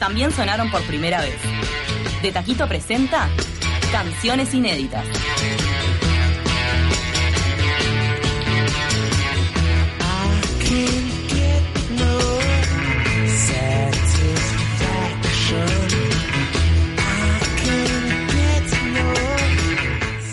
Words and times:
también 0.00 0.32
sonaron 0.32 0.70
por 0.72 0.82
primera 0.82 1.20
vez. 1.20 1.36
De 2.20 2.32
Taquito 2.32 2.66
presenta 2.66 3.28
Canciones 3.92 4.52
Inéditas. 4.54 5.04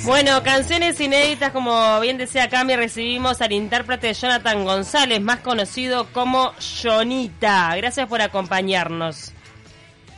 Bueno, 0.08 0.42
canciones 0.42 1.00
inéditas, 1.02 1.52
como 1.52 2.00
bien 2.00 2.18
decía 2.18 2.48
Cami, 2.48 2.78
recibimos 2.78 3.42
al 3.42 3.52
intérprete 3.52 4.14
Jonathan 4.14 4.64
González, 4.64 5.20
más 5.22 5.40
conocido 5.42 6.08
como 6.14 6.54
Jonita. 6.82 7.76
Gracias 7.76 8.08
por 8.08 8.22
acompañarnos. 8.22 9.34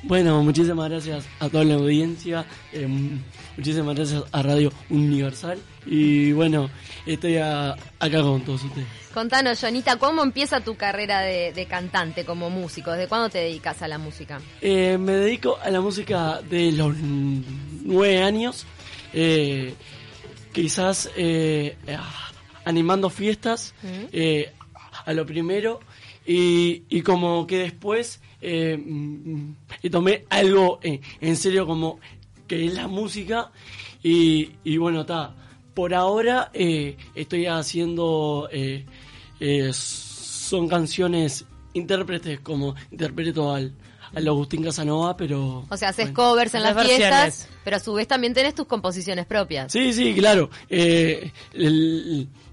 Bueno, 0.04 0.44
muchísimas 0.44 0.90
gracias 0.90 1.26
a 1.40 1.50
toda 1.50 1.66
la 1.66 1.74
audiencia, 1.74 2.46
eh, 2.72 2.88
muchísimas 3.58 3.96
gracias 3.96 4.24
a 4.32 4.42
Radio 4.44 4.72
Universal 4.90 5.60
y 5.86 6.32
bueno, 6.32 6.70
estoy 7.06 7.36
a- 7.38 7.72
acá 8.00 8.22
con 8.22 8.42
todos 8.46 8.64
ustedes. 8.64 8.88
Contanos, 9.14 9.60
Jonita, 9.60 9.98
¿cómo 9.98 10.24
empieza 10.24 10.62
tu 10.62 10.78
carrera 10.78 11.20
de, 11.22 11.52
de 11.52 11.66
cantante 11.66 12.24
como 12.24 12.50
músico? 12.50 12.92
¿Desde 12.92 13.08
cuándo 13.10 13.28
te 13.30 13.40
dedicas 13.40 13.82
a 13.82 13.88
la 13.90 13.98
música? 13.98 14.40
Eh, 14.62 14.98
me 14.98 15.14
dedico 15.14 15.58
a 15.62 15.70
la 15.70 15.82
música 15.82 16.40
de 16.50 16.72
los 16.72 16.96
nueve 17.84 18.22
años, 18.24 18.66
eh, 19.14 19.74
quizás 20.52 21.10
eh, 21.16 21.78
ah, 21.96 22.32
animando 22.66 23.10
fiestas 23.10 23.74
eh, 24.12 24.52
a 25.06 25.14
lo 25.14 25.26
primero 25.26 25.80
y, 26.26 26.84
y 26.90 27.02
como 27.02 27.48
que 27.48 27.60
después 27.60 28.22
mm, 28.42 29.52
y 29.82 29.90
tomé 29.90 30.26
algo 30.30 30.80
en 30.84 31.38
serio 31.38 31.66
como 31.66 32.00
que 32.48 32.66
es 32.66 32.74
la 32.74 32.88
música 32.88 33.52
y, 34.02 34.52
y 34.64 34.78
bueno, 34.78 35.02
está. 35.02 35.36
Por 35.74 35.94
ahora 35.94 36.52
estoy 36.54 37.46
haciendo, 37.46 38.50
son 39.72 40.68
canciones 40.68 41.46
intérpretes 41.74 42.42
como 42.42 42.76
interpreto 42.92 43.54
al, 43.54 43.74
al 44.14 44.28
Agustín 44.28 44.64
Casanova, 44.64 45.16
pero... 45.18 45.66
O 45.70 45.78
sea, 45.78 45.90
haces 45.90 46.06
bueno. 46.14 46.32
covers 46.32 46.54
en 46.56 46.64
las 46.64 46.86
fiestas, 46.86 47.48
pero 47.64 47.78
a 47.78 47.80
su 47.80 47.94
vez 47.94 48.08
también 48.08 48.34
tenés 48.34 48.56
tus 48.56 48.66
composiciones 48.66 49.26
propias. 49.26 49.72
Sí, 49.72 49.94
sí, 49.94 50.14
claro. 50.14 50.50
Eh, 50.70 51.32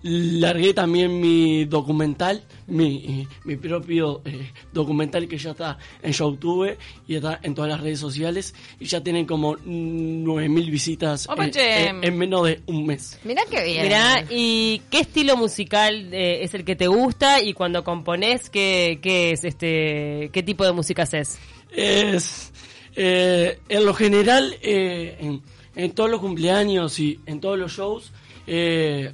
largué 0.02 0.72
también 0.74 1.20
mi 1.20 1.64
documental, 1.64 2.44
mi, 2.66 3.26
mi 3.44 3.56
propio 3.56 4.22
eh, 4.24 4.52
documental 4.72 5.26
que 5.26 5.36
ya 5.38 5.50
está 5.50 5.78
en 6.02 6.12
YouTube 6.12 6.76
y 7.08 7.16
está 7.16 7.40
en 7.42 7.54
todas 7.54 7.70
las 7.70 7.80
redes 7.80 7.98
sociales 7.98 8.54
y 8.78 8.84
ya 8.86 9.02
tienen 9.02 9.26
como 9.26 9.56
9000 9.64 10.70
visitas 10.70 11.26
en, 11.36 11.50
che. 11.50 11.86
en- 11.88 12.04
en 12.04 12.18
menos 12.18 12.46
de 12.46 12.60
un 12.66 12.86
mes. 12.86 13.18
Mirá 13.24 13.42
qué 13.50 13.64
bien. 13.64 13.82
Mirá, 13.84 14.24
¿y 14.30 14.80
qué 14.90 15.00
estilo 15.00 15.36
musical 15.36 16.12
eh, 16.12 16.44
es 16.44 16.54
el 16.54 16.64
que 16.64 16.76
te 16.76 16.86
gusta? 16.86 17.42
Y 17.42 17.52
cuando 17.52 17.82
componés, 17.82 18.48
¿qué, 18.50 19.00
qué 19.02 19.32
es 19.32 19.44
este, 19.44 20.30
qué 20.32 20.42
tipo 20.44 20.64
de 20.64 20.72
música 20.72 21.02
haces? 21.02 21.38
Es, 21.70 22.52
eh, 22.94 23.60
en 23.68 23.84
lo 23.84 23.94
general, 23.94 24.56
eh, 24.62 25.16
en, 25.20 25.42
en 25.74 25.92
todos 25.92 26.10
los 26.10 26.20
cumpleaños 26.20 26.98
y 26.98 27.20
en 27.26 27.40
todos 27.40 27.58
los 27.58 27.72
shows, 27.72 28.12
eh, 28.46 29.12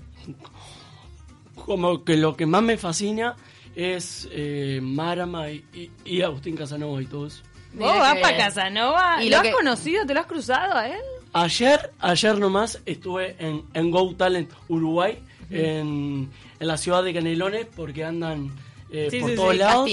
como 1.55 2.05
que 2.05 2.17
lo 2.17 2.37
que 2.37 2.47
más 2.47 2.62
me 2.62 2.77
fascina 2.77 3.37
es 3.75 4.29
eh, 4.33 4.81
Marama 4.83 5.51
y, 5.51 5.65
y- 5.73 5.91
y 6.05 6.23
Agustín 6.23 6.57
Casanova 6.57 7.01
y 7.03 7.07
todo 7.07 7.27
eso. 7.27 7.43
¿Vos 7.75 7.97
vas 7.97 8.19
para. 8.19 8.37
Casanova? 8.37 9.23
Y 9.23 9.31
¿Lo 9.31 9.31
lo 9.31 9.37
has 9.39 9.43
que- 9.45 9.53
conocido? 9.53 10.05
¿Te 10.07 10.12
lo 10.15 10.21
has 10.21 10.27
cruzado 10.27 10.75
a 10.77 10.89
él? 10.89 11.01
Ayer, 11.33 11.91
ayer 12.01 12.39
nomás 12.39 12.81
estuve 12.85 13.37
en, 13.39 13.62
en 13.73 13.91
Go 13.91 14.15
Talent 14.15 14.51
Uruguay, 14.69 15.19
en, 15.49 16.29
en 16.61 16.67
la 16.67 16.77
ciudad 16.77 17.03
de 17.03 17.15
Canelones, 17.15 17.67
porque 17.75 18.05
andan 18.05 18.51
eh, 18.91 19.09
Sí, 19.11 19.21
por 19.21 19.31
sí, 19.31 19.37
todos 19.37 19.53
sí, 19.53 19.59
lados. 19.59 19.91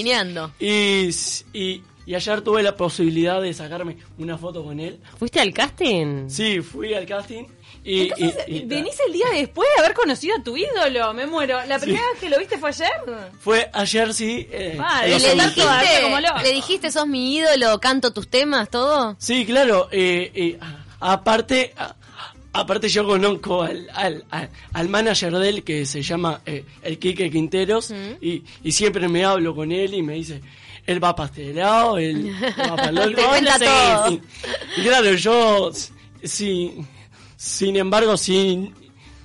Y, 0.60 1.10
y, 1.58 1.82
y 2.06 2.14
ayer 2.14 2.40
tuve 2.42 2.62
la 2.62 2.76
posibilidad 2.76 3.40
de 3.40 3.52
sacarme 3.54 3.96
una 4.18 4.36
foto 4.38 4.64
con 4.64 4.80
él. 4.80 4.98
¿Fuiste 5.18 5.40
al 5.40 5.52
casting? 5.52 6.28
Sí, 6.28 6.60
fui 6.60 6.94
al 6.94 7.06
casting 7.06 7.44
y... 7.84 8.00
Entonces, 8.08 8.44
y- 8.48 8.56
y- 8.56 8.64
venís 8.66 8.96
el 9.06 9.12
día 9.12 9.26
después 9.32 9.68
de 9.76 9.82
haber 9.82 9.94
conocido 9.94 10.36
a 10.36 10.42
tu 10.42 10.56
ídolo, 10.56 11.14
me 11.14 11.26
muero. 11.26 11.58
¿La 11.66 11.78
primera 11.78 12.02
vez 12.12 12.20
que 12.20 12.28
lo 12.28 12.38
viste 12.38 12.58
fue 12.58 12.70
ayer? 12.70 12.88
Fue 13.40 13.70
ayer, 13.72 14.12
sí. 14.12 14.46
eh, 14.50 14.76
Ah, 14.80 15.02
¿Le 15.06 15.14
dijiste. 15.14 15.62
¿Le 16.42 16.52
dijiste, 16.52 16.90
sos 16.92 17.06
mi 17.06 17.36
ídolo, 17.36 17.78
canto 17.80 18.12
tus 18.12 18.28
temas, 18.28 18.68
todo? 18.70 19.16
Sí, 19.18 19.44
claro. 19.46 19.88
eh, 19.92 20.30
eh, 20.34 20.58
aparte, 21.00 21.72
aparte 22.52 22.88
yo 22.88 23.06
conozco 23.06 23.62
al, 23.62 23.88
al, 23.94 24.24
al, 24.30 24.50
al 24.72 24.88
manager 24.88 25.32
de 25.36 25.48
él 25.48 25.64
que 25.64 25.86
se 25.86 26.02
llama 26.02 26.40
eh, 26.46 26.64
el 26.82 26.98
Quique 26.98 27.30
Quinteros 27.30 27.92
y, 28.20 28.42
y 28.62 28.72
siempre 28.72 29.08
me 29.08 29.24
hablo 29.24 29.54
con 29.54 29.72
él 29.72 29.94
y 29.94 30.02
me 30.02 30.14
dice, 30.14 30.40
él 30.92 31.02
va 31.02 31.14
pastelado, 31.14 31.98
él 31.98 32.32
va 32.58 32.76
para 32.76 32.88
el 32.88 32.98
otro". 32.98 33.22
Todo. 33.58 34.20
Y, 34.76 34.82
claro, 34.82 35.12
yo, 35.14 35.70
sí, 36.22 36.84
sin 37.36 37.76
embargo, 37.76 38.16
sin, 38.16 38.74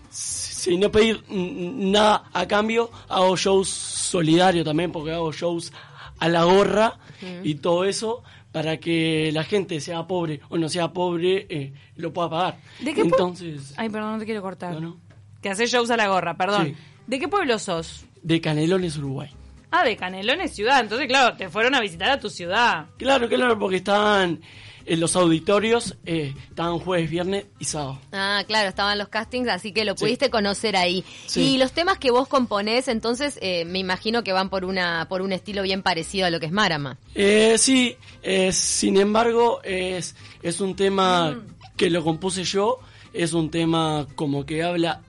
sin 0.10 0.80
no 0.80 0.92
pedir 0.92 1.24
nada 1.30 2.30
a 2.34 2.48
cambio, 2.48 2.92
hago 3.10 3.36
shows 3.36 3.70
solidarios 3.70 4.66
también, 4.66 4.92
porque 4.92 5.12
hago 5.12 5.32
shows 5.32 5.72
a 6.20 6.30
la 6.30 6.44
gorra 6.44 6.98
y 7.44 7.56
todo 7.56 7.86
eso 7.86 8.24
para 8.52 8.78
que 8.78 9.32
la 9.34 9.44
gente 9.44 9.82
sea 9.82 10.08
pobre 10.08 10.40
o 10.48 10.58
no 10.58 10.70
sea 10.70 10.94
pobre 10.94 11.46
eh, 11.50 11.74
lo 11.98 12.14
pueda 12.14 12.30
pagar. 12.30 12.60
¿De 12.80 12.94
qué 12.94 13.02
Entonces, 13.02 13.74
Ay, 13.76 13.90
perdón, 13.90 14.14
no 14.14 14.20
te 14.20 14.26
quiero 14.26 14.42
cortar. 14.42 14.76
No, 14.76 14.80
no. 14.80 14.98
Que 15.42 15.50
haces 15.50 15.70
shows 15.70 15.90
a 15.92 15.98
la 15.98 16.08
gorra, 16.08 16.38
perdón. 16.38 16.68
Sí. 16.68 16.76
¿De 17.08 17.20
qué 17.20 17.28
pueblo 17.28 17.60
sos? 17.60 18.06
de 18.26 18.42
Canelones, 18.42 18.98
Uruguay. 18.98 19.30
Ah, 19.72 19.84
de 19.84 19.96
Canelones, 19.98 20.54
ciudad. 20.54 20.80
Entonces, 20.80 21.08
claro, 21.08 21.36
te 21.38 21.50
fueron 21.50 21.76
a 21.76 21.82
visitar 21.82 22.10
a 22.10 22.20
tu 22.20 22.30
ciudad. 22.30 22.86
Claro, 22.98 23.28
claro, 23.28 23.58
porque 23.60 23.78
estaban 23.78 24.42
en 24.88 25.00
los 25.00 25.16
auditorios, 25.16 25.96
eh, 26.06 26.36
estaban 26.48 26.78
jueves, 26.78 27.10
viernes 27.10 27.46
y 27.58 27.66
sábado. 27.66 28.00
Ah, 28.12 28.44
claro, 28.46 28.70
estaban 28.70 28.98
los 29.00 29.08
castings, 29.10 29.48
así 29.50 29.72
que 29.72 29.84
lo 29.84 29.98
Sí. 29.98 30.04
pudiste 30.06 30.30
conocer 30.30 30.76
ahí. 30.76 31.04
Sí. 31.26 31.56
Y 31.56 31.58
los 31.58 31.72
temas 31.72 31.98
que 31.98 32.12
vos 32.12 32.28
componés, 32.28 32.88
entonces, 32.88 33.40
eh, 33.42 33.66
me 33.66 33.80
imagino 33.80 34.24
que 34.24 34.32
van 34.32 34.50
por 34.50 34.64
una 34.64 35.08
por 35.10 35.24
un 35.24 35.32
estilo 35.32 35.64
bien 35.64 35.82
parecido 35.82 36.28
a 36.28 36.30
lo 36.30 36.40
que 36.40 36.46
es 36.46 36.52
Marama. 36.52 37.00
Eh, 37.16 37.56
sí, 37.58 37.98
eh, 38.22 38.52
sin 38.52 38.98
embargo, 38.98 39.60
es, 39.64 40.16
es 40.44 40.62
un 40.62 40.76
tema 40.76 41.42
que 41.76 41.90
lo 41.90 42.04
compuse 42.04 42.44
yo, 42.44 42.78
es 43.12 43.34
un 43.34 43.50
tema 43.50 44.06
como 44.16 44.46
que 44.46 44.62
habla 44.64 45.02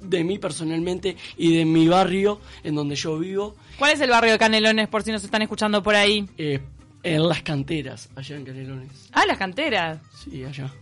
de 0.00 0.24
mí 0.24 0.38
personalmente 0.38 1.16
y 1.36 1.56
de 1.56 1.64
mi 1.64 1.86
barrio 1.88 2.40
en 2.64 2.74
donde 2.74 2.96
yo 2.96 3.18
vivo, 3.18 3.56
¿Cuál 3.78 3.92
es 3.92 4.00
el 4.00 4.10
barrio 4.10 4.32
de 4.32 4.38
Canelones, 4.38 4.88
por 4.88 5.02
si 5.02 5.12
nos 5.12 5.22
están 5.24 5.42
escuchando 5.42 5.82
por 5.82 5.94
ahí? 5.94 6.28
eh, 6.38 6.60
en 7.04 7.28
las 7.28 7.42
canteras, 7.42 8.08
allá 8.16 8.36
en 8.36 8.44
Canelones. 8.44 9.08
Ah, 9.12 9.24
las 9.26 9.38
canteras. 9.38 9.98
Sí, 10.24 10.44
allá. 10.44 10.72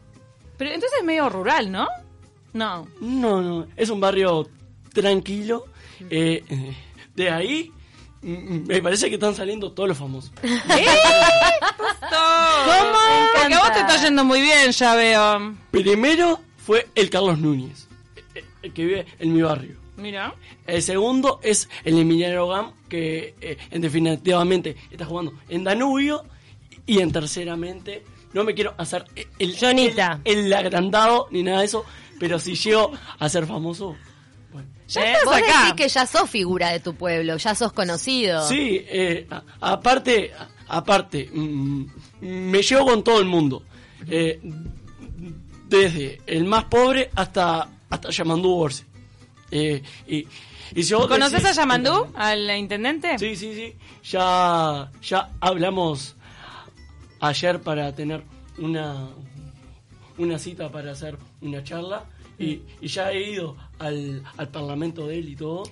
Pero 0.57 0.71
entonces 0.71 0.99
es 0.99 1.05
medio 1.05 1.29
rural, 1.29 1.71
¿no? 1.71 1.87
No. 2.55 2.89
No, 3.03 3.43
no, 3.43 3.67
es 3.77 3.91
un 3.91 4.01
barrio 4.01 4.49
tranquilo. 4.95 5.67
eh, 6.09 6.43
eh, 6.49 6.77
de 7.15 7.31
ahí 7.31 7.71
mm, 8.23 8.67
me 8.67 8.81
parece 8.81 9.09
que 9.11 9.17
están 9.17 9.35
saliendo 9.35 9.73
todos 9.73 9.91
los 9.91 9.99
famosos. 9.99 10.33
¿Cómo? 12.01 12.99
Porque 13.35 13.55
a 13.55 13.59
vos 13.61 13.73
te 13.73 13.81
está 13.81 14.03
yendo 14.03 14.25
muy 14.25 14.41
bien, 14.41 14.71
ya 14.73 14.95
veo. 14.95 15.55
Primero 15.71 16.41
fue 16.57 16.89
el 16.95 17.11
Carlos 17.11 17.39
Núñez, 17.39 17.83
eh, 17.83 17.86
eh, 17.86 17.86
que 18.73 18.85
vive 18.85 19.07
en 19.19 19.33
mi 19.35 19.43
barrio. 19.43 19.77
Mira. 19.97 20.35
El 20.67 20.83
segundo 20.83 21.41
es 21.43 21.69
el 21.85 21.99
Emiliano 21.99 22.49
Gam, 22.49 22.73
que 22.89 23.35
eh, 23.41 23.57
en 23.71 23.81
definitivamente 23.81 24.77
está 24.91 25.05
jugando 25.07 25.33
en 25.49 25.65
Danubio. 25.65 26.23
Y 26.85 27.01
en 27.01 27.11
terceramente, 27.11 28.05
no 28.33 28.45
me 28.45 28.55
quiero 28.55 28.75
hacer 28.79 29.05
el, 29.39 29.57
el, 29.61 29.95
el 30.25 30.53
agrandado 30.53 31.27
ni 31.31 31.43
nada 31.43 31.61
de 31.61 31.65
eso, 31.67 31.85
pero 32.21 32.39
si 32.39 32.55
llego 32.55 32.93
a 33.19 33.29
ser 33.29 33.47
famoso. 33.47 33.97
Ya 34.89 35.01
¿Eh? 35.03 35.13
estás 35.15 35.25
Vos 35.25 35.35
acá. 35.35 35.47
decís 35.63 35.75
que 35.75 35.89
ya 35.89 36.07
sos 36.07 36.31
figura 36.31 36.69
de 36.71 36.79
tu 36.79 36.95
pueblo, 36.95 37.37
ya 37.39 37.55
sos 37.57 37.73
conocido. 37.73 38.47
Sí, 38.47 38.85
eh, 38.87 39.27
a- 39.31 39.43
aparte, 39.73 40.31
a- 40.33 40.49
aparte, 40.77 41.29
mm, 41.33 41.85
me 42.21 42.63
llevo 42.63 42.87
con 42.87 43.03
todo 43.03 43.19
el 43.19 43.27
mundo. 43.27 43.65
Eh, 44.09 44.39
desde 45.69 46.21
el 46.27 46.45
más 46.45 46.65
pobre 46.65 47.11
hasta, 47.17 47.69
hasta 47.91 48.11
Yamandú 48.11 48.49
Borse. 48.55 48.85
Eh, 49.51 49.83
y, 50.09 50.27
y 50.75 50.83
si 50.83 50.93
¿Conoces 50.95 51.43
decís- 51.43 51.51
a 51.51 51.53
Yamandú, 51.53 52.07
al 52.15 52.51
intendente? 52.59 53.19
Sí, 53.19 53.37
sí, 53.37 53.55
sí. 53.55 53.75
Ya, 54.11 54.91
ya 55.03 55.31
hablamos 55.41 56.17
ayer 57.21 57.61
para 57.61 57.95
tener 57.95 58.25
una 58.59 59.09
una 60.19 60.39
cita 60.39 60.71
para 60.71 60.93
hacer 60.93 61.19
una 61.43 61.63
charla 61.63 62.07
y, 62.39 62.63
y 62.81 62.89
ya 62.89 63.13
he 63.13 63.33
ido 63.33 63.55
al, 63.79 64.23
al 64.39 64.49
parlamento 64.49 65.07
de 65.07 65.19
él 65.19 65.29
y 65.29 65.37
todo. 65.37 65.65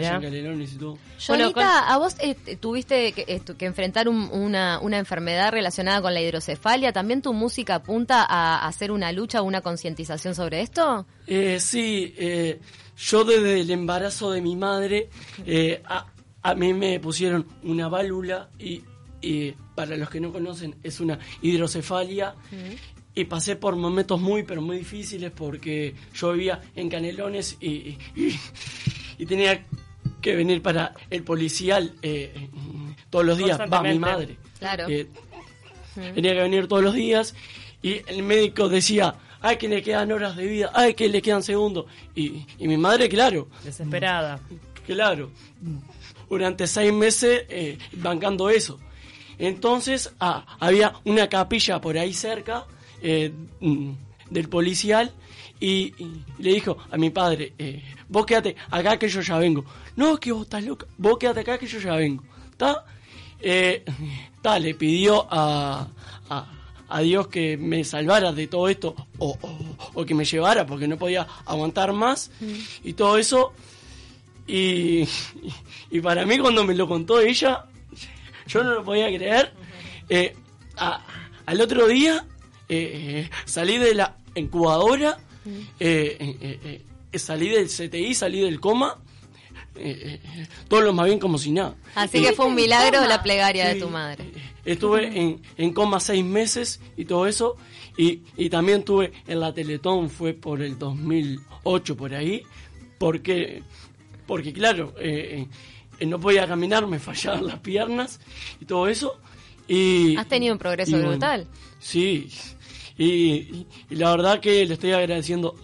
Allá 0.00 0.14
en. 0.14 0.98
Bueno, 1.28 1.52
con- 1.52 1.62
a 1.92 1.98
vos 1.98 2.16
eh, 2.20 2.34
tuviste 2.60 3.12
que, 3.12 3.40
que 3.58 3.66
enfrentar 3.66 4.08
un- 4.08 4.28
una, 4.32 4.78
una 4.80 4.98
enfermedad 4.98 5.52
relacionada 5.52 6.00
con 6.02 6.14
la 6.14 6.20
hidrocefalia. 6.20 6.92
¿También 6.92 7.22
tu 7.22 7.32
música 7.32 7.74
apunta 7.76 8.24
a 8.28 8.66
hacer 8.66 8.90
una 8.92 9.12
lucha 9.12 9.42
o 9.42 9.44
una 9.44 9.60
concientización 9.60 10.34
sobre 10.34 10.60
esto? 10.62 11.06
Eh, 11.26 11.58
sí, 11.60 12.14
eh, 12.18 12.60
yo 12.96 13.24
desde 13.24 13.60
el 13.60 13.70
embarazo 13.70 14.30
de 14.30 14.40
mi 14.40 14.56
madre, 14.56 15.08
eh, 15.46 15.82
a, 15.86 16.06
a 16.42 16.54
mí 16.54 16.72
me 16.74 16.98
pusieron 17.00 17.46
una 17.62 17.88
válvula 17.88 18.48
y, 18.58 18.82
y 19.20 19.52
para 19.74 19.96
los 19.96 20.10
que 20.10 20.20
no 20.20 20.32
conocen 20.32 20.74
es 20.82 21.00
una 21.00 21.18
hidrocefalia 21.40 22.34
y 23.14 23.24
pasé 23.24 23.56
por 23.56 23.76
momentos 23.76 24.20
muy 24.20 24.42
pero 24.42 24.60
muy 24.62 24.78
difíciles 24.78 25.30
porque 25.30 25.94
yo 26.14 26.32
vivía 26.32 26.60
en 26.74 26.88
Canelones 26.88 27.56
y, 27.60 27.96
y- 28.16 28.38
y 29.22 29.26
tenía 29.26 29.64
que 30.20 30.34
venir 30.34 30.62
para 30.62 30.94
el 31.08 31.22
policial 31.22 31.94
eh, 32.02 32.48
todos 33.08 33.24
los 33.24 33.38
días, 33.38 33.56
va 33.72 33.80
mi 33.80 33.96
madre. 33.96 34.36
Claro. 34.58 34.88
Eh, 34.88 35.06
tenía 36.12 36.32
que 36.32 36.40
venir 36.42 36.66
todos 36.66 36.82
los 36.82 36.92
días 36.92 37.36
y 37.82 38.02
el 38.08 38.24
médico 38.24 38.68
decía, 38.68 39.14
ay 39.40 39.58
que 39.58 39.68
le 39.68 39.80
quedan 39.80 40.10
horas 40.10 40.34
de 40.34 40.44
vida, 40.44 40.72
ay 40.74 40.94
que 40.94 41.08
le 41.08 41.22
quedan 41.22 41.44
segundos. 41.44 41.86
Y, 42.16 42.44
y 42.58 42.66
mi 42.66 42.76
madre, 42.76 43.08
claro, 43.08 43.46
Desesperada. 43.62 44.40
claro, 44.86 45.30
durante 46.28 46.66
seis 46.66 46.92
meses 46.92 47.44
eh, 47.48 47.78
bancando 47.92 48.50
eso. 48.50 48.80
Entonces 49.38 50.12
ah, 50.18 50.56
había 50.58 50.94
una 51.04 51.28
capilla 51.28 51.80
por 51.80 51.96
ahí 51.96 52.12
cerca 52.12 52.66
eh, 53.00 53.32
mm, 53.60 53.92
del 54.30 54.48
policial 54.48 55.12
y, 55.64 55.94
y 56.02 56.24
le 56.38 56.54
dijo 56.54 56.76
a 56.90 56.96
mi 56.96 57.10
padre, 57.10 57.52
eh, 57.58 57.82
vos 58.08 58.26
quédate 58.26 58.56
acá 58.70 58.98
que 58.98 59.08
yo 59.08 59.20
ya 59.20 59.38
vengo. 59.38 59.64
No, 59.96 60.18
que 60.18 60.32
vos 60.32 60.42
estás 60.42 60.64
loca, 60.64 60.86
vos 60.98 61.16
quédate 61.18 61.40
acá 61.40 61.58
que 61.58 61.66
yo 61.66 61.78
ya 61.78 61.94
vengo. 61.94 62.22
¿Está? 62.50 62.84
Eh, 63.40 63.84
ta, 64.42 64.58
le 64.58 64.74
pidió 64.74 65.26
a, 65.30 65.88
a, 66.30 66.46
a 66.88 67.00
Dios 67.00 67.28
que 67.28 67.56
me 67.56 67.84
salvara 67.84 68.32
de 68.32 68.46
todo 68.46 68.68
esto 68.68 68.94
o, 69.18 69.38
o- 69.40 69.76
o 69.94 70.04
que 70.06 70.14
me 70.14 70.24
llevara 70.24 70.64
porque 70.66 70.86
no 70.88 70.96
podía 70.96 71.26
aguantar 71.46 71.92
más 71.92 72.30
y 72.84 72.92
todo 72.94 73.18
eso. 73.18 73.52
Y, 74.46 75.04
y 75.90 76.00
para 76.00 76.26
mí 76.26 76.38
cuando 76.38 76.64
me 76.64 76.74
lo 76.74 76.86
contó 76.88 77.20
ella, 77.20 77.64
yo 78.46 78.62
no 78.64 78.74
lo 78.74 78.84
podía 78.84 79.06
creer. 79.08 79.52
Eh, 80.08 80.34
a- 80.76 81.00
al 81.46 81.60
otro 81.60 81.86
día 81.86 82.24
eh, 82.68 83.28
salí 83.44 83.78
de 83.78 83.94
la 83.94 84.16
incubadora, 84.34 85.18
eh, 85.44 86.16
eh, 86.40 86.82
eh, 87.12 87.18
salí 87.18 87.48
del 87.48 87.68
CTI, 87.68 88.14
salí 88.14 88.40
del 88.40 88.60
coma, 88.60 88.98
eh, 89.76 90.20
eh, 90.22 90.46
todo 90.68 90.82
lo 90.82 90.92
más 90.92 91.06
bien 91.06 91.18
como 91.18 91.38
si 91.38 91.52
nada. 91.52 91.74
Así 91.94 92.22
que 92.22 92.32
fue 92.32 92.46
un 92.46 92.54
milagro 92.54 93.06
la 93.06 93.22
plegaria 93.22 93.68
de 93.68 93.80
tu 93.80 93.88
madre. 93.88 94.24
Estuve 94.64 95.18
en, 95.18 95.40
en 95.56 95.72
coma 95.72 96.00
seis 96.00 96.24
meses 96.24 96.80
y 96.96 97.04
todo 97.04 97.26
eso. 97.26 97.56
Y, 97.96 98.22
y 98.36 98.48
también 98.48 98.84
tuve 98.84 99.12
en 99.26 99.40
la 99.40 99.52
Teletón, 99.52 100.08
fue 100.08 100.32
por 100.32 100.62
el 100.62 100.78
2008 100.78 101.96
por 101.96 102.14
ahí. 102.14 102.42
Porque, 102.98 103.62
porque 104.26 104.52
claro, 104.52 104.94
no 106.00 106.20
podía 106.20 106.46
caminar, 106.46 106.86
me 106.86 106.98
fallaban 107.00 107.46
las 107.46 107.58
piernas 107.58 108.20
y 108.60 108.64
todo 108.64 108.88
eso. 108.88 109.18
Y, 109.68 110.16
Has 110.16 110.28
tenido 110.28 110.52
un 110.52 110.58
progreso 110.58 110.96
y 110.96 111.00
brutal. 111.00 111.46
Sí, 111.78 112.28
y, 112.98 113.06
y- 113.06 113.66
la 113.90 114.10
verdad 114.10 114.40
que 114.40 114.64
le 114.66 114.74
estoy 114.74 114.92
agradeciendo 114.92 115.54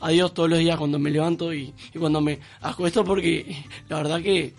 a 0.00 0.10
Dios 0.10 0.34
todos 0.34 0.50
los 0.50 0.58
días 0.58 0.76
cuando 0.78 0.98
me 0.98 1.10
levanto 1.10 1.52
y, 1.54 1.72
y 1.94 1.98
cuando 1.98 2.20
me 2.20 2.38
acuesto 2.60 3.04
porque 3.04 3.64
la 3.88 3.96
verdad 3.98 4.20
que 4.20 4.52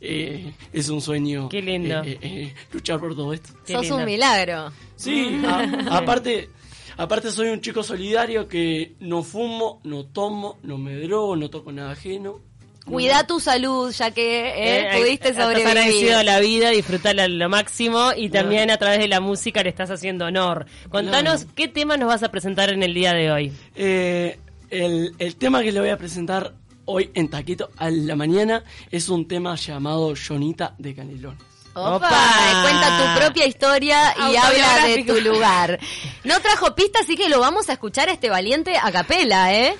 eh, 0.00 0.52
es 0.72 0.88
un 0.88 1.00
sueño 1.00 1.48
Qué 1.48 1.60
lindo. 1.62 2.02
eh, 2.02 2.12
eh, 2.12 2.18
eh, 2.22 2.54
luchar 2.72 2.98
por 2.98 3.14
todo 3.14 3.32
esto. 3.32 3.50
Qué 3.66 3.74
Sos 3.74 3.82
lindo. 3.82 3.98
un 3.98 4.04
milagro. 4.06 4.72
Sí, 4.96 5.40
a- 5.46 5.86
aparte, 5.98 6.48
aparte 6.96 7.30
soy 7.30 7.48
un 7.50 7.60
chico 7.60 7.82
solidario 7.82 8.48
que 8.48 8.94
no 9.00 9.22
fumo, 9.22 9.80
no 9.84 10.06
tomo, 10.06 10.58
no 10.62 10.76
me 10.78 10.96
drogo, 10.96 11.36
no 11.36 11.50
toco 11.50 11.70
nada 11.70 11.92
ajeno. 11.92 12.40
Cuida 12.84 13.26
tu 13.26 13.38
salud, 13.40 13.92
ya 13.92 14.10
que 14.10 14.48
eh, 14.48 14.80
Eh, 14.96 14.98
pudiste 14.98 15.28
Estás 15.30 15.46
agradecido 15.46 15.82
sobrevivir. 15.82 16.12
a 16.14 16.22
la 16.24 16.40
vida, 16.40 16.70
disfrutarla 16.70 17.28
lo 17.28 17.48
máximo 17.48 18.10
y 18.16 18.30
también 18.30 18.70
a 18.70 18.78
través 18.78 18.98
de 18.98 19.08
la 19.08 19.20
música 19.20 19.62
le 19.62 19.68
estás 19.68 19.90
haciendo 19.90 20.24
honor. 20.26 20.66
Contanos 20.90 21.46
qué 21.54 21.68
tema 21.68 21.96
nos 21.96 22.08
vas 22.08 22.22
a 22.22 22.30
presentar 22.30 22.70
en 22.70 22.82
el 22.82 22.92
día 22.94 23.12
de 23.12 23.30
hoy. 23.30 23.52
Eh, 23.76 24.38
el, 24.70 25.14
el 25.18 25.36
tema 25.36 25.62
que 25.62 25.72
le 25.72 25.80
voy 25.80 25.90
a 25.90 25.96
presentar 25.98 26.54
hoy 26.86 27.10
en 27.14 27.28
Taquito 27.28 27.70
a 27.76 27.90
la 27.90 28.16
mañana 28.16 28.64
es 28.90 29.08
un 29.08 29.28
tema 29.28 29.54
llamado 29.54 30.14
Jonita 30.16 30.74
de 30.78 30.94
Canelones. 30.94 31.42
Opa, 31.72 31.96
Opa. 31.96 32.62
cuenta 32.62 32.98
tu 33.14 33.20
propia 33.20 33.46
historia 33.46 34.12
y 34.32 34.34
habla 34.34 34.86
de 34.88 35.04
tu 35.04 35.20
lugar. 35.20 35.78
No 36.24 36.40
trajo 36.40 36.74
pista, 36.74 36.98
así 37.00 37.16
que 37.16 37.28
lo 37.28 37.38
vamos 37.38 37.68
a 37.68 37.74
escuchar 37.74 38.08
a 38.08 38.12
este 38.12 38.28
valiente 38.28 38.76
a 38.76 38.90
capela, 38.90 39.54
¿eh? 39.54 39.76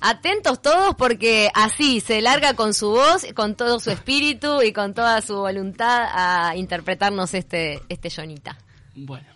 Atentos 0.00 0.60
todos 0.60 0.94
porque 0.96 1.50
así 1.54 2.00
se 2.00 2.20
larga 2.20 2.54
con 2.54 2.74
su 2.74 2.90
voz, 2.90 3.26
con 3.34 3.54
todo 3.54 3.80
su 3.80 3.90
espíritu 3.90 4.62
y 4.62 4.72
con 4.72 4.94
toda 4.94 5.20
su 5.22 5.36
voluntad 5.36 6.06
a 6.12 6.56
interpretarnos 6.56 7.34
este, 7.34 7.80
este 7.88 8.10
Jonita. 8.10 8.58
Bueno, 8.94 9.28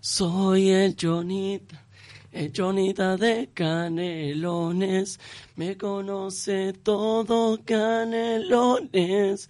soy 0.00 0.70
el 0.70 0.96
Jonita, 1.00 1.82
el 2.30 2.52
Jonita 2.54 3.16
de 3.16 3.50
Canelones. 3.54 5.18
Me 5.56 5.76
conoce 5.76 6.74
todo 6.74 7.58
Canelones 7.64 9.48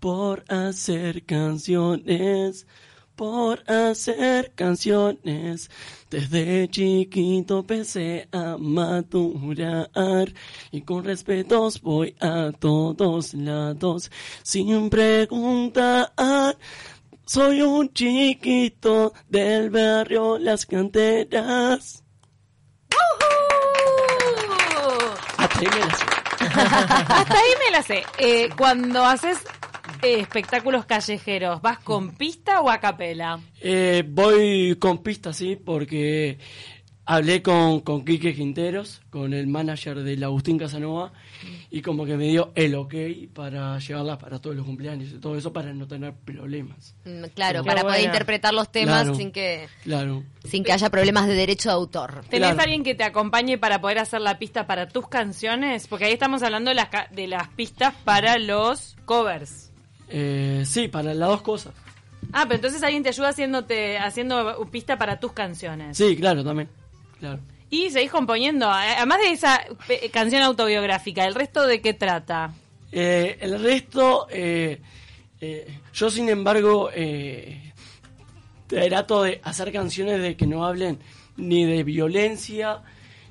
por 0.00 0.44
hacer 0.48 1.24
canciones, 1.24 2.66
por 3.18 3.68
hacer 3.68 4.52
canciones. 4.54 5.70
Desde 6.08 6.68
chiquito 6.68 7.58
empecé 7.58 8.28
a 8.30 8.56
maturar 8.56 10.32
y 10.70 10.82
con 10.82 11.02
respetos 11.02 11.82
voy 11.82 12.14
a 12.20 12.52
todos 12.56 13.34
lados 13.34 14.12
sin 14.44 14.88
preguntar. 14.88 16.12
Soy 17.26 17.60
un 17.60 17.92
chiquito 17.92 19.12
del 19.28 19.70
barrio 19.70 20.38
Las 20.38 20.64
Canteras. 20.64 22.04
Hasta 25.36 25.58
ahí 25.58 25.66
me 25.74 25.80
la 25.80 25.90
sé. 25.90 26.04
Hasta 26.38 27.34
ahí 27.34 27.50
me 27.64 27.70
la 27.72 27.82
sé. 27.82 28.04
Eh, 28.18 28.48
cuando 28.56 29.04
haces 29.04 29.38
espectáculos 30.02 30.86
callejeros, 30.86 31.60
¿vas 31.62 31.78
con 31.78 32.12
pista 32.14 32.60
o 32.60 32.70
a 32.70 32.78
capela? 32.78 33.40
Eh, 33.60 34.04
voy 34.08 34.76
con 34.78 34.98
pista, 35.02 35.32
sí, 35.32 35.56
porque 35.56 36.38
hablé 37.04 37.42
con, 37.42 37.80
con 37.80 38.04
Quique 38.04 38.34
Quinteros, 38.34 39.00
con 39.08 39.32
el 39.32 39.46
manager 39.46 40.00
del 40.02 40.22
Agustín 40.24 40.58
Casanova, 40.58 41.10
y 41.70 41.80
como 41.80 42.04
que 42.04 42.16
me 42.18 42.26
dio 42.28 42.52
el 42.54 42.74
ok 42.74 42.94
para 43.32 43.78
llevarla 43.78 44.18
para 44.18 44.38
todos 44.40 44.54
los 44.56 44.66
cumpleaños 44.66 45.10
y 45.12 45.18
todo 45.18 45.36
eso 45.38 45.50
para 45.52 45.72
no 45.72 45.86
tener 45.88 46.12
problemas. 46.12 46.94
Mm, 47.06 47.24
Claro, 47.34 47.64
para 47.64 47.80
poder 47.80 47.96
buena. 48.00 48.12
interpretar 48.12 48.52
los 48.52 48.70
temas 48.70 49.02
Claro. 49.04 49.14
sin 49.14 49.32
que 49.32 49.68
Claro. 49.84 50.22
sin 50.44 50.64
que 50.64 50.72
haya 50.72 50.90
problemas 50.90 51.26
de 51.28 51.34
derecho 51.34 51.70
de 51.70 51.74
autor. 51.76 52.22
¿Tenés 52.28 52.48
Claro. 52.50 52.62
alguien 52.64 52.82
que 52.82 52.94
te 52.94 53.04
acompañe 53.04 53.56
para 53.56 53.80
poder 53.80 54.00
hacer 54.00 54.20
la 54.20 54.38
pista 54.38 54.66
para 54.66 54.86
tus 54.88 55.08
canciones? 55.08 55.86
Porque 55.86 56.04
ahí 56.06 56.12
estamos 56.12 56.42
hablando 56.42 56.68
de 56.70 56.74
las, 56.74 56.88
ca- 56.90 57.08
de 57.10 57.26
las 57.26 57.48
pistas 57.48 57.94
para 58.04 58.36
los 58.38 58.96
covers. 59.06 59.67
Eh, 60.10 60.62
sí, 60.66 60.88
para 60.88 61.14
las 61.14 61.28
dos 61.28 61.42
cosas. 61.42 61.74
Ah, 62.32 62.42
pero 62.44 62.56
entonces 62.56 62.82
alguien 62.82 63.02
te 63.02 63.08
ayuda 63.10 63.28
haciéndote, 63.30 63.98
haciendo 63.98 64.66
pista 64.70 64.98
para 64.98 65.18
tus 65.20 65.32
canciones. 65.32 65.96
Sí, 65.96 66.16
claro, 66.16 66.44
también. 66.44 66.68
Claro. 67.18 67.40
Y 67.70 67.90
seguís 67.90 68.10
componiendo. 68.10 68.66
A- 68.68 68.96
Además 68.96 69.18
de 69.20 69.30
esa 69.30 69.60
pe- 69.86 70.08
canción 70.10 70.42
autobiográfica, 70.42 71.24
¿el 71.26 71.34
resto 71.34 71.66
de 71.66 71.80
qué 71.80 71.94
trata? 71.94 72.52
Eh, 72.92 73.36
el 73.40 73.62
resto, 73.62 74.26
eh, 74.30 74.80
eh, 75.40 75.78
yo 75.92 76.10
sin 76.10 76.28
embargo, 76.28 76.90
eh, 76.94 77.72
trato 78.66 79.22
de 79.22 79.40
hacer 79.44 79.72
canciones 79.72 80.20
de 80.20 80.36
que 80.36 80.46
no 80.46 80.64
hablen 80.64 80.98
ni 81.36 81.64
de 81.64 81.84
violencia, 81.84 82.82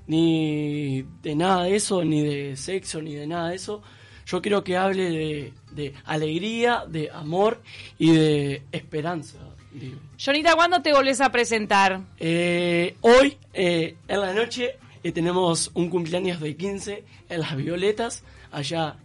ni 0.08 1.04
de 1.22 1.36
nada 1.36 1.64
de 1.64 1.76
eso, 1.76 2.04
ni 2.04 2.22
de 2.24 2.56
sexo, 2.56 3.02
ni 3.02 3.16
de 3.16 3.28
nada 3.28 3.50
de 3.50 3.56
eso. 3.56 3.82
Yo 4.26 4.42
quiero 4.42 4.64
que 4.64 4.78
hable 4.78 5.10
de, 5.10 5.54
de 5.78 5.94
alegría, 6.04 6.84
de 6.86 7.10
amor 7.12 7.62
y 7.98 8.12
de 8.12 8.64
esperanza. 8.74 9.38
digo. 9.72 9.98
Jonita, 10.20 10.56
¿cuándo 10.56 10.82
te 10.82 10.92
volvés 10.92 11.22
a 11.22 11.32
presentar? 11.32 12.02
Eh, 12.20 12.98
hoy, 13.02 13.38
eh, 13.54 13.96
en 14.08 14.20
la 14.20 14.34
noche, 14.34 14.78
eh, 15.04 15.12
tenemos 15.12 15.72
un 15.76 15.90
cumpleaños 15.90 16.42
de 16.42 16.58
15 16.58 17.04
en 17.30 17.40
Las 17.40 17.56
Violetas, 17.56 18.24
allá 18.52 18.98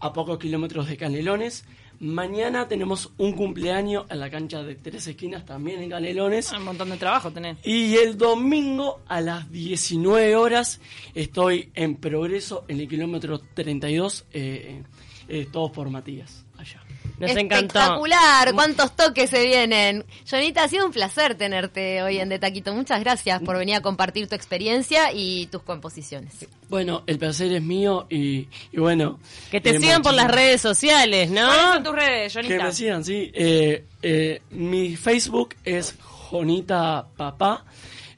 a 0.00 0.12
pocos 0.12 0.38
kilómetros 0.38 0.88
de 0.88 0.96
Canelones. 0.96 1.64
Mañana 2.00 2.66
tenemos 2.66 3.12
un 3.18 3.34
cumpleaños 3.34 4.06
en 4.08 4.20
la 4.20 4.30
cancha 4.30 4.62
de 4.62 4.74
Tres 4.74 5.06
Esquinas, 5.06 5.44
también 5.44 5.82
en 5.82 5.90
Canelones. 5.90 6.50
Un 6.50 6.64
montón 6.64 6.88
de 6.88 6.96
trabajo 6.96 7.30
tenés. 7.30 7.58
Y 7.62 7.94
el 7.96 8.16
domingo 8.16 9.00
a 9.06 9.20
las 9.20 9.52
19 9.52 10.34
horas 10.34 10.80
estoy 11.14 11.70
en 11.74 11.96
Progreso 11.96 12.64
en 12.68 12.80
el 12.80 12.88
kilómetro 12.88 13.38
32, 13.38 14.24
eh, 14.32 14.82
eh, 15.30 15.48
todos 15.50 15.70
por 15.70 15.88
Matías, 15.90 16.44
allá. 16.58 16.80
Nos 17.18 17.30
encantó. 17.32 17.78
Espectacular, 17.78 18.54
cuántos 18.54 18.96
toques 18.96 19.28
se 19.28 19.44
vienen. 19.44 20.06
Jonita, 20.28 20.64
ha 20.64 20.68
sido 20.68 20.86
un 20.86 20.92
placer 20.92 21.34
tenerte 21.34 22.02
hoy 22.02 22.18
en 22.18 22.30
De 22.30 22.38
Taquito. 22.38 22.74
Muchas 22.74 23.00
gracias 23.00 23.42
por 23.42 23.58
venir 23.58 23.74
a 23.76 23.82
compartir 23.82 24.26
tu 24.26 24.34
experiencia 24.34 25.12
y 25.12 25.46
tus 25.48 25.62
composiciones. 25.62 26.46
Bueno, 26.70 27.02
el 27.06 27.18
placer 27.18 27.52
es 27.52 27.62
mío 27.62 28.06
y, 28.08 28.48
y 28.72 28.78
bueno. 28.78 29.20
Que 29.50 29.60
te 29.60 29.70
eh, 29.76 29.80
sigan 29.80 30.00
por 30.00 30.14
las 30.14 30.30
redes 30.30 30.62
sociales, 30.62 31.30
¿no? 31.30 31.44
¿Cuáles 31.46 31.74
son 31.74 31.82
tus 31.82 31.94
redes, 31.94 32.32
Que 32.32 32.42
Jonita? 32.42 32.64
me 32.64 32.72
sigan, 32.72 33.04
sí. 33.04 33.30
Eh, 33.34 33.84
eh, 34.00 34.40
mi 34.50 34.96
Facebook 34.96 35.56
es 35.62 35.96
Jonita 36.00 37.06
Papá. 37.16 37.66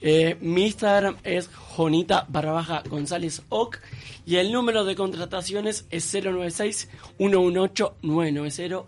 Eh, 0.05 0.37
mi 0.41 0.67
Instagram 0.67 1.17
es 1.23 1.49
Jonita 1.49 2.27
barra 2.29 2.51
baja 2.53 2.83
González 2.89 3.43
Oc. 3.49 3.79
Y 4.27 4.37
el 4.37 4.53
número 4.53 4.85
de 4.85 4.95
contrataciones 4.97 5.87
es 5.91 6.15
096-118-990. 6.15 8.85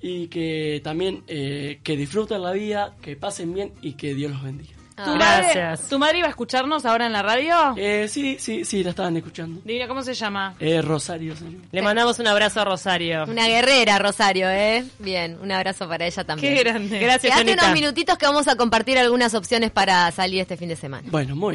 Y 0.00 0.28
que 0.28 0.80
también 0.84 1.24
eh, 1.26 1.80
que 1.82 1.96
disfruten 1.96 2.42
la 2.42 2.52
vida, 2.52 2.96
que 3.02 3.16
pasen 3.16 3.52
bien 3.54 3.72
y 3.82 3.94
que 3.94 4.14
Dios 4.14 4.30
los 4.30 4.42
bendiga. 4.42 4.76
¿Tu 4.96 5.02
madre, 5.14 5.52
Gracias. 5.54 5.88
¿Tu 5.88 5.98
madre 5.98 6.18
iba 6.18 6.26
a 6.26 6.30
escucharnos 6.30 6.86
ahora 6.86 7.06
en 7.06 7.12
la 7.12 7.22
radio? 7.22 7.74
Eh, 7.76 8.08
sí, 8.08 8.38
sí, 8.40 8.64
sí, 8.64 8.82
la 8.82 8.90
estaban 8.90 9.16
escuchando. 9.16 9.60
Divina, 9.64 9.86
¿cómo 9.86 10.02
se 10.02 10.14
llama? 10.14 10.54
Eh, 10.58 10.80
Rosario, 10.80 11.36
señor. 11.36 11.60
Le 11.70 11.82
mandamos 11.82 12.18
un 12.18 12.26
abrazo 12.26 12.62
a 12.62 12.64
Rosario. 12.64 13.24
Una 13.24 13.46
guerrera, 13.46 13.98
Rosario, 13.98 14.48
¿eh? 14.48 14.84
Bien, 14.98 15.38
un 15.42 15.52
abrazo 15.52 15.86
para 15.88 16.06
ella 16.06 16.24
también. 16.24 16.54
Qué 16.54 16.62
grande. 16.64 16.98
Gracias, 16.98 17.36
Jonita. 17.36 17.64
unos 17.64 17.74
minutitos 17.74 18.16
que 18.16 18.26
vamos 18.26 18.48
a 18.48 18.56
compartir 18.56 18.98
algunas 18.98 19.34
opciones 19.34 19.70
para 19.70 20.10
salir 20.12 20.40
este 20.40 20.56
fin 20.56 20.68
de 20.68 20.76
semana. 20.76 21.06
Bueno, 21.10 21.36
muy 21.36 21.50
bien. 21.50 21.54